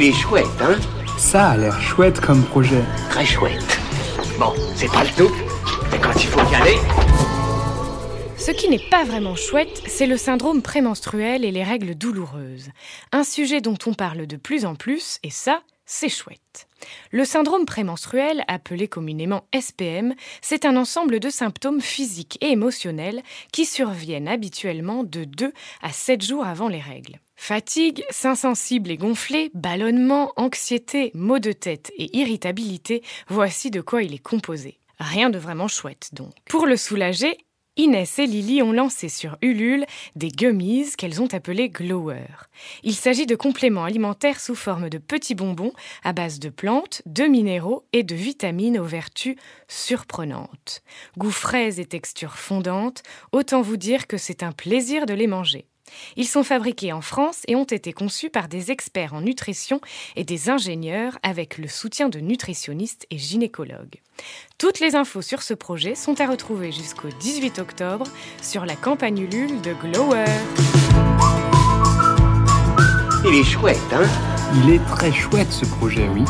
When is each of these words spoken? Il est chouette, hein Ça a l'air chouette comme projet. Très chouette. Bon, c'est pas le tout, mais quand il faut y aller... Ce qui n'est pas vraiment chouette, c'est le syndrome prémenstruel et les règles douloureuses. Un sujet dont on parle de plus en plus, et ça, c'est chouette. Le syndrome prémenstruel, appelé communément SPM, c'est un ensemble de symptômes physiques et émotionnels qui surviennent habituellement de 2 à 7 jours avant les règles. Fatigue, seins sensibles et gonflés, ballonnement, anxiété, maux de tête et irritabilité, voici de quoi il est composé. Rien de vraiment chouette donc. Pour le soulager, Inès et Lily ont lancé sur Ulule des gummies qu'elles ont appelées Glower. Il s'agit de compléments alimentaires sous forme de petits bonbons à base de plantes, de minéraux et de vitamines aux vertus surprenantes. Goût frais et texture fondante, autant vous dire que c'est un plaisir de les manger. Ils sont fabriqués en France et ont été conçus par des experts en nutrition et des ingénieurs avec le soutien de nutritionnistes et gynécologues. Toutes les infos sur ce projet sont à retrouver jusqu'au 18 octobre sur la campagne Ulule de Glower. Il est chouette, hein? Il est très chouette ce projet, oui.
Il 0.00 0.04
est 0.04 0.12
chouette, 0.12 0.46
hein 0.60 0.76
Ça 1.16 1.48
a 1.48 1.56
l'air 1.56 1.80
chouette 1.80 2.20
comme 2.20 2.44
projet. 2.44 2.84
Très 3.10 3.26
chouette. 3.26 3.80
Bon, 4.38 4.52
c'est 4.76 4.86
pas 4.92 5.02
le 5.02 5.10
tout, 5.10 5.34
mais 5.90 5.98
quand 5.98 6.14
il 6.14 6.28
faut 6.28 6.52
y 6.52 6.54
aller... 6.54 6.76
Ce 8.36 8.52
qui 8.52 8.68
n'est 8.68 8.88
pas 8.90 9.02
vraiment 9.02 9.34
chouette, 9.34 9.82
c'est 9.88 10.06
le 10.06 10.16
syndrome 10.16 10.62
prémenstruel 10.62 11.44
et 11.44 11.50
les 11.50 11.64
règles 11.64 11.96
douloureuses. 11.96 12.68
Un 13.10 13.24
sujet 13.24 13.60
dont 13.60 13.76
on 13.86 13.92
parle 13.92 14.28
de 14.28 14.36
plus 14.36 14.66
en 14.66 14.76
plus, 14.76 15.18
et 15.24 15.30
ça, 15.30 15.62
c'est 15.88 16.10
chouette. 16.10 16.68
Le 17.10 17.24
syndrome 17.24 17.64
prémenstruel, 17.64 18.44
appelé 18.46 18.86
communément 18.88 19.48
SPM, 19.58 20.14
c'est 20.42 20.66
un 20.66 20.76
ensemble 20.76 21.18
de 21.18 21.30
symptômes 21.30 21.80
physiques 21.80 22.38
et 22.42 22.50
émotionnels 22.50 23.22
qui 23.52 23.64
surviennent 23.64 24.28
habituellement 24.28 25.02
de 25.02 25.24
2 25.24 25.52
à 25.82 25.90
7 25.90 26.22
jours 26.22 26.44
avant 26.44 26.68
les 26.68 26.80
règles. 26.80 27.18
Fatigue, 27.36 28.04
seins 28.10 28.34
sensibles 28.34 28.90
et 28.90 28.98
gonflés, 28.98 29.50
ballonnement, 29.54 30.32
anxiété, 30.36 31.10
maux 31.14 31.38
de 31.38 31.52
tête 31.52 31.90
et 31.96 32.16
irritabilité, 32.16 33.02
voici 33.28 33.70
de 33.70 33.80
quoi 33.80 34.02
il 34.02 34.14
est 34.14 34.18
composé. 34.18 34.78
Rien 35.00 35.30
de 35.30 35.38
vraiment 35.38 35.68
chouette 35.68 36.10
donc. 36.12 36.32
Pour 36.44 36.66
le 36.66 36.76
soulager, 36.76 37.38
Inès 37.78 38.18
et 38.18 38.26
Lily 38.26 38.60
ont 38.60 38.72
lancé 38.72 39.08
sur 39.08 39.38
Ulule 39.40 39.86
des 40.16 40.30
gummies 40.30 40.90
qu'elles 40.98 41.22
ont 41.22 41.32
appelées 41.32 41.68
Glower. 41.68 42.26
Il 42.82 42.94
s'agit 42.94 43.24
de 43.24 43.36
compléments 43.36 43.84
alimentaires 43.84 44.40
sous 44.40 44.56
forme 44.56 44.90
de 44.90 44.98
petits 44.98 45.36
bonbons 45.36 45.72
à 46.02 46.12
base 46.12 46.40
de 46.40 46.48
plantes, 46.48 47.02
de 47.06 47.22
minéraux 47.22 47.84
et 47.92 48.02
de 48.02 48.16
vitamines 48.16 48.80
aux 48.80 48.84
vertus 48.84 49.36
surprenantes. 49.68 50.82
Goût 51.18 51.30
frais 51.30 51.78
et 51.78 51.86
texture 51.86 52.34
fondante, 52.34 53.04
autant 53.30 53.62
vous 53.62 53.76
dire 53.76 54.08
que 54.08 54.16
c'est 54.16 54.42
un 54.42 54.50
plaisir 54.50 55.06
de 55.06 55.14
les 55.14 55.28
manger. 55.28 55.68
Ils 56.16 56.26
sont 56.26 56.42
fabriqués 56.42 56.92
en 56.92 57.00
France 57.00 57.42
et 57.48 57.56
ont 57.56 57.64
été 57.64 57.92
conçus 57.92 58.30
par 58.30 58.48
des 58.48 58.70
experts 58.70 59.14
en 59.14 59.20
nutrition 59.20 59.80
et 60.16 60.24
des 60.24 60.50
ingénieurs 60.50 61.18
avec 61.22 61.58
le 61.58 61.68
soutien 61.68 62.08
de 62.08 62.20
nutritionnistes 62.20 63.06
et 63.10 63.18
gynécologues. 63.18 64.00
Toutes 64.58 64.80
les 64.80 64.96
infos 64.96 65.22
sur 65.22 65.42
ce 65.42 65.54
projet 65.54 65.94
sont 65.94 66.20
à 66.20 66.26
retrouver 66.26 66.72
jusqu'au 66.72 67.08
18 67.08 67.58
octobre 67.58 68.06
sur 68.42 68.66
la 68.66 68.74
campagne 68.74 69.18
Ulule 69.18 69.60
de 69.60 69.72
Glower. 69.74 70.24
Il 73.24 73.34
est 73.34 73.44
chouette, 73.44 73.78
hein? 73.92 74.06
Il 74.54 74.70
est 74.70 74.84
très 74.86 75.12
chouette 75.12 75.52
ce 75.52 75.66
projet, 75.66 76.08
oui. 76.08 76.24